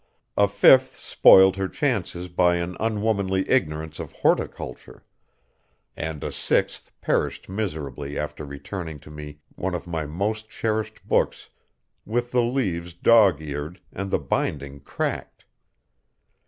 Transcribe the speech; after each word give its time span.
A 0.35 0.47
fifth 0.47 0.95
spoiled 0.95 1.57
her 1.57 1.67
chances 1.67 2.27
by 2.27 2.55
an 2.55 2.75
unwomanly 2.79 3.47
ignorance 3.47 3.99
of 3.99 4.13
horticulture, 4.13 5.03
and 5.95 6.23
a 6.23 6.31
sixth 6.31 6.91
perished 7.01 7.47
miserably 7.47 8.17
after 8.17 8.43
returning 8.43 8.97
to 9.01 9.11
me 9.11 9.41
one 9.53 9.75
of 9.75 9.85
my 9.85 10.07
most 10.07 10.49
cherished 10.49 11.07
books 11.07 11.49
with 12.03 12.31
the 12.31 12.41
leaves 12.41 12.95
dog 12.95 13.43
eared 13.43 13.79
and 13.93 14.09
the 14.09 14.17
binding 14.17 14.79
cracked. 14.79 15.45